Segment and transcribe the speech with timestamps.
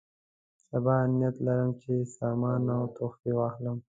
[0.67, 3.77] سبا نیت لرم چې سامان او تحفې واخلم.